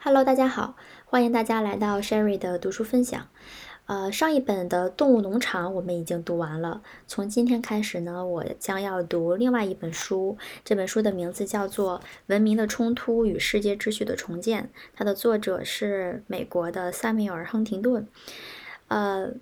[0.00, 0.76] Hello，大家好，
[1.06, 3.26] 欢迎大家来到 Sherry 的读书分享。
[3.86, 10.38] 呃，上一本的《动物农场》我们已经读完了，从今天开始呢，我将要读另外一本书。
[10.64, 14.62] 这本书的名字叫做《文明的冲突与世界秩序的重建》，
[14.94, 18.06] 它的作者是美国的萨缪尔·亨廷顿。
[18.86, 19.32] 呃，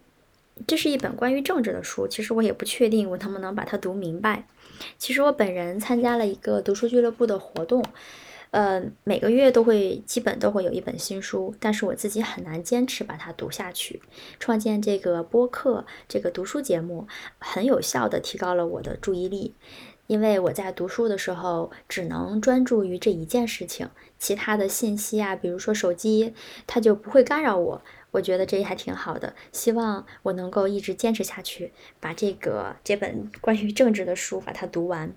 [0.66, 4.46] 这是一本关于政治的书，其实我也不确定我能不能把它读明白。
[4.96, 7.84] 其实我本人参加了一个读书俱乐部的活动。
[8.50, 14.00] 呃，每个月都会基本都会有一本新书，但是我自己很难坚持把它读下去。
[14.38, 17.06] 创建这个播客，这个读书节目，
[17.38, 19.54] 很有效的提高了我的注意力，
[20.06, 26.32] 因为我在读书的时候只能专注于这一件事情，其他的信息啊，比如说手机，
[26.66, 27.82] 它就不会干扰我。
[28.12, 35.14] 我觉得这还挺好的，希望我能够一直坚持下去，把这个这本关于政治的书把它读完。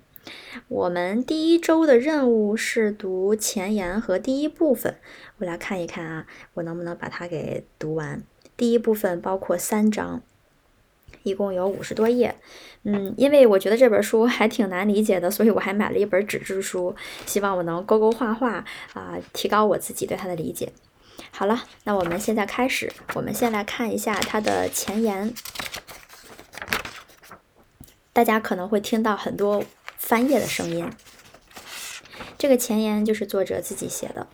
[0.68, 4.98] 我们第一周的任务是读前言和第一部分，
[5.38, 8.22] 我来看一看啊，我能不能把它给读完。
[8.58, 10.22] 第一部分包括三章，
[11.24, 12.36] 一共有五十多页。
[12.84, 20.72] 嗯，因为我觉得这本书还挺难理解的，所以我还买了一本纸质书，希望我能勾勾画画啊，提高我自己对它的理解。
[21.32, 25.34] 好了，那我们现在开始，我们先来看一下它的前言。
[28.12, 29.64] 大家可能会听到很多。
[30.00, 30.90] 翻页的声音。
[32.38, 34.28] 这个前言就是作者自己写的。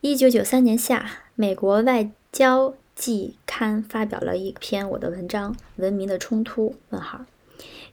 [0.00, 6.70] 一九九三年夏，美国外交季刊发表了一篇我的文章《文明的冲突》。
[6.88, 7.24] 问号。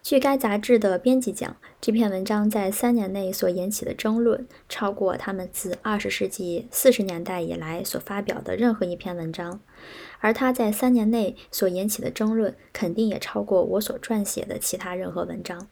[0.01, 9.59] 据该杂志的编辑讲，这篇文章在三年内所引起的争论，超过他们自二十世纪四十年代以来所发表的任何一篇文章。
[10.19, 15.67] 而他在三年内所引起的争论，肯定也超过我所撰写的其他任何文章。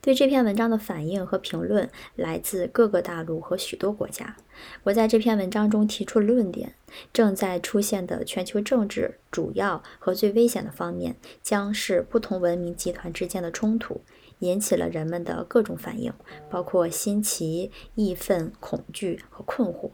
[0.00, 4.36] 对这篇文章的反应和评论来自各个大陆和许多国家。
[4.84, 6.74] 我在这篇文章中提出的论点：
[7.12, 14.00] 正在出现的全球政治主要和最危险的方面，将是不同文明集团之间的冲突，
[14.40, 16.12] 引起了人们的各种反应，
[16.50, 19.90] 包括新奇、义愤、恐惧和困惑。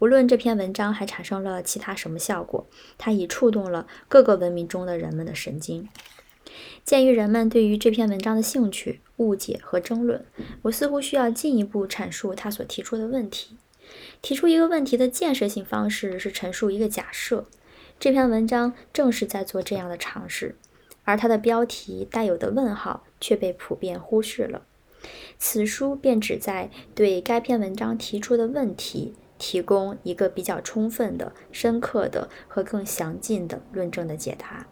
[0.00, 2.68] 无论这篇文章还产生了其他什么效果，
[2.98, 5.88] 它已触动了各个文明中的人们的神经。
[6.84, 10.24] 鉴于人们对于这篇文章的兴趣、误解和争论，
[10.62, 13.56] 我似乎需要进一步阐述他所提出的问题。
[14.20, 17.46] 提出一个问题的建设性方式是陈述一个假设。
[18.00, 20.56] 这篇文章正是在做这样的尝试，
[21.04, 24.62] 而它的标题带有的问号却被普遍忽视了。
[25.38, 29.14] 此书便旨在对该篇文章提出的问题。
[29.38, 34.68] 提供一个比较充分的、深刻的和更详尽的论证的解答。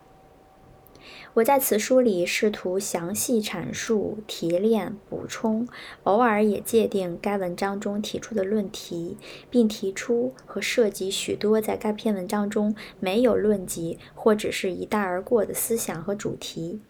[1.34, 5.69] 我在此书里试图详细阐述、提炼、补充，
[6.03, 9.16] 偶尔也界定该文章中提出的论题，
[9.49, 16.81] 并提出和涉及许多在该篇文章中没有论及或只是一带而过的思想和主题。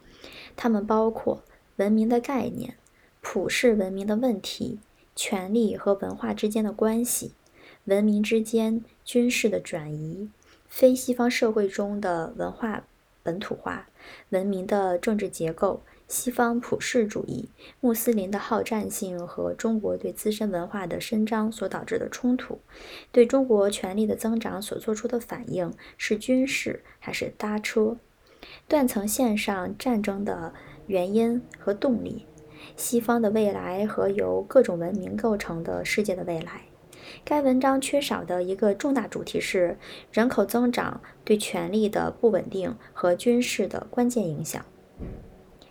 [0.56, 1.42] 它们包括
[1.76, 2.76] 文明的概念、
[3.20, 4.78] 普世文明的问题、
[5.14, 7.32] 权力和文化之间的关系。
[7.84, 10.30] 文明之间军事的转移，
[10.66, 12.84] 非西方社会中的文化
[13.22, 13.88] 本土化，
[14.30, 17.48] 文明的政治结构，西方普世主义，
[17.80, 22.60] 穆斯林的好战性和中国对自身文化的伸张所导致的冲突，
[23.12, 27.96] 对中国权力的增长所做出的反应是军事还是搭车？
[28.66, 30.54] 断层线上战争的
[30.86, 32.26] 原因和动力，
[32.76, 36.69] 西方的未来和由各种文明构成的世界的未来。
[37.24, 39.76] 该文章缺少的一个重大主题是
[40.12, 44.64] 人口增长对权力的不稳定和军事的关键影响。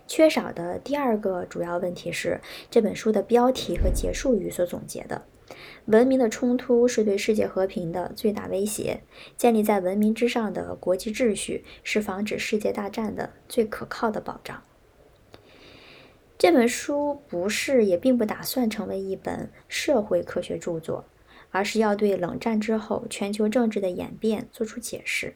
[0.06, 2.40] 缺少的第二个主要问题是
[2.70, 5.22] 这本书的标题和结束语所总结的：
[5.84, 9.02] 文明的冲突是对世界和平的最大威胁，
[9.36, 14.60] 建立在文明之上的国际秩序是防止世界大战的最可靠的保障。
[16.36, 21.04] 这本书不是，也并不打算成为一本社会科学著作。
[21.50, 25.34] 而是要对冷战之后全球政治的演变做出解释。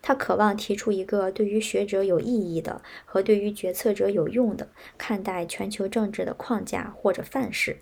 [0.00, 7.78] 他渴望提出一个对于学者有意义的和对于决策者有用的看待全球政治的框架或者范式。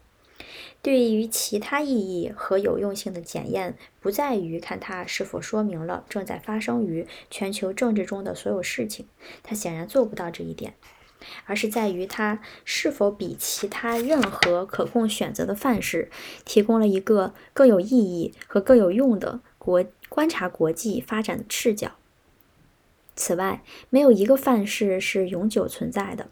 [0.83, 9.07] 对于其他意义和有用性的检验，不在于看它是否说明了正在发生于全球政治中的所有事情。
[9.43, 10.73] 他显然做不到这一点。
[11.47, 16.11] 而是在于它是否比其他任何可供选择的范式
[16.45, 21.93] 提供了一个更有意义和更有用的国观察国际发展的视角。
[23.15, 26.29] 此外，没有一个范式是永久存在的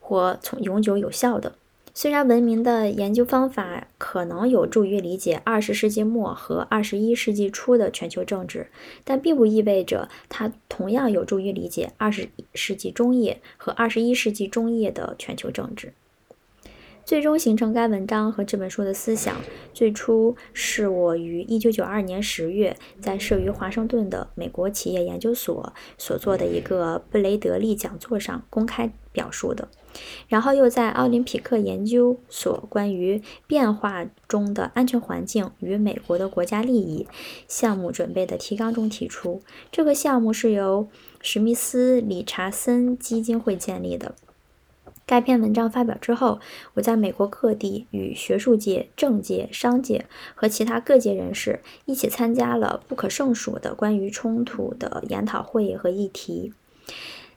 [0.00, 1.56] 或从永久有效的。
[1.94, 8.68] 虽然文明的研究方法可能有助于理解二十世纪末和二十一世纪初的全球政治，
[9.04, 15.92] 但并不意味着它同样有助于理解二十世纪中叶和二十一世纪中叶的全球政治。
[17.04, 19.36] 最终形成该文章和这本书的思想，
[19.74, 29.68] 最初是我于1992年10月在设于华盛顿的美国企业研究所所做的一个布雷德利讲座上公开表述的，
[30.28, 37.06] 然后又在奥林匹克研究所关于变化中的安全环境与美国的国家利益
[37.48, 39.42] 项目准备的提纲中提出。
[39.70, 40.88] 这个项目是由
[41.20, 44.14] 史密斯理查森基金会建立的。
[45.12, 46.40] 该篇文章发表之后，
[46.72, 56.54] 我在美国各地与学术界、政界、商界和其他各界人士一起参加了不可胜数的关于冲突的研讨会和议题。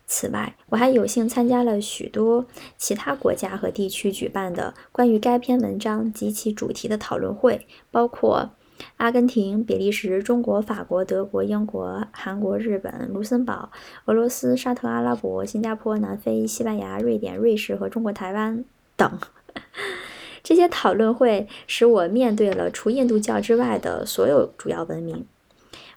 [0.08, 2.46] 此外，我还有幸参加了许多
[2.78, 8.52] 其他国家和地区举办的关于该篇文章及其主题的讨论会，包括。
[8.98, 13.72] 阿根廷、比利时、中国、法国、德国、英国、韩国、日本、卢森堡、
[14.06, 18.64] 俄罗斯、沙特阿拉伯、新加坡、南非、西班牙、瑞典、瑞士和中国台湾
[18.96, 19.20] 等。
[20.44, 25.26] 这些讨论会使我面对了除印度教之外的所有主要文明。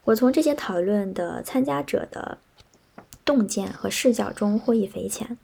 [0.04, 2.38] 我从这些讨论的参加者的
[3.28, 5.36] 洞见和视角中获益匪浅。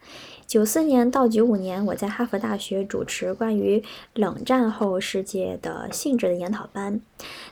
[0.46, 3.84] 九四年到九五年，我在哈佛大学主持关于
[4.14, 7.02] 冷战后世界的性质的研讨班。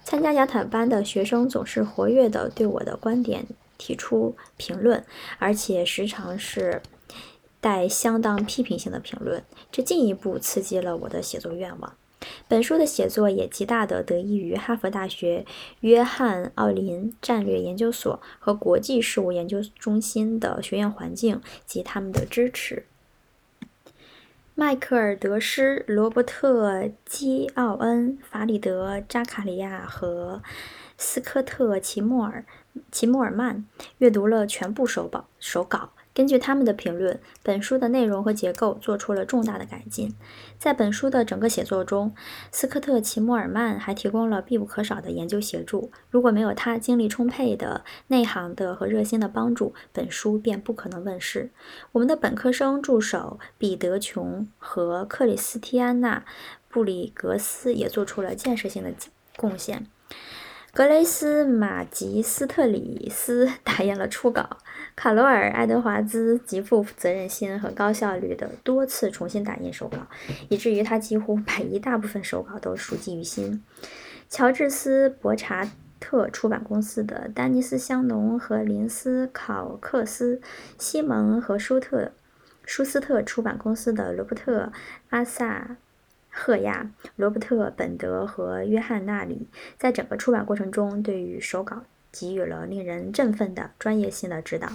[0.02, 3.44] 参加研讨班的学生总是活跃地对我的观点
[3.76, 5.04] 提出评论，
[5.38, 6.80] 而且时常是
[7.60, 11.92] 带相当批评性的评论，这进一步刺激了我的写作愿望。
[12.48, 15.44] 本书的写作也极大地得益于哈佛大学
[15.80, 22.86] 约翰·奥林战略研究所和国际事务研究中心的学院环境及他们的支持。
[24.54, 30.42] 迈克尔·德施、罗伯特·基奥恩、法里德·扎卡里亚和
[30.98, 32.44] 斯科特·齐默尔
[32.90, 33.64] 齐默尔曼
[33.98, 35.92] 阅读了全部手稿手稿。
[36.14, 40.14] 根据他们的评论，本书的内容和结构做出了重大的改进。
[40.58, 42.14] 在本书的整个写作中，
[42.50, 45.90] 斯科特·齐默尔曼还提供了必不可少的研究协助。
[46.10, 51.50] 如果没有他精力充沛的内行的和热心的帮助，本书便不可能问世。
[51.92, 56.24] 我们的本科生助手彼得·琼和克里斯蒂安娜·
[56.68, 58.92] 布里格斯也做出了建设性的
[59.36, 59.86] 贡献。
[60.74, 64.56] 格雷斯·马吉斯特里斯 打印了初稿，
[65.02, 69.98] 卡罗尔·爱德华兹极富责任心和高效率地多次重新打印手稿，
[70.48, 73.64] 以至于他几乎 把一大部分手稿都熟记于心。
[74.28, 75.68] 乔治斯·伯查
[75.98, 80.40] 特出版公司的丹尼斯·香农和林斯·考克斯，
[80.78, 82.12] 西蒙和舒特
[82.64, 84.66] 舒斯特出版公司的罗伯特·
[85.10, 85.78] 阿萨。
[86.30, 91.82] 赫亚、罗伯特、本德和约翰·纳里在整个出版过程中对于手稿
[92.12, 94.68] 给予了令人振奋的专业性的指导。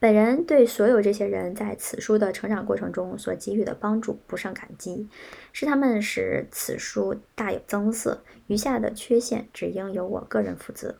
[0.00, 5.08] 本人对所有这些人在此书的成长过程中所给予的帮助不胜感激，
[5.52, 8.24] 是他们使此书大有增色。
[8.48, 10.96] 余下的缺陷只应由我个人负责。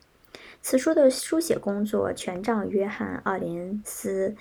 [0.63, 4.37] 此书的书写工作全仗约翰·奥林斯。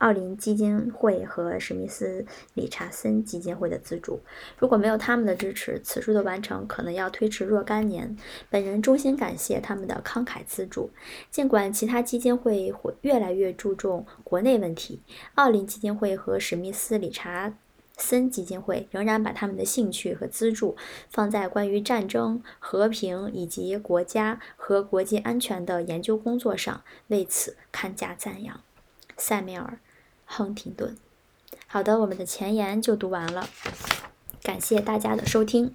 [0.00, 2.24] 奥林基金会和史密斯
[2.54, 4.20] 理查森基金会的资助，
[4.58, 8.16] 如果没有他们的支持，此书的完成可能要推迟若干年。
[8.48, 10.90] 本人衷心感谢他们的慷慨资助。
[11.30, 15.02] 尽管其他基金会会越来越注重国内问题，
[15.34, 17.52] 奥林基金会和史密斯理查
[17.98, 20.74] 森基金会仍然把他们的兴趣和资助
[21.10, 28.58] 放在关于战争、和平以及国家和国际安全的研究工作上，为此堪加赞扬。
[29.18, 29.78] 塞缪尔。
[30.32, 30.96] 亨廷顿，
[31.66, 33.48] 好的，我们的前言就读完了，
[34.44, 35.74] 感谢大家的收听。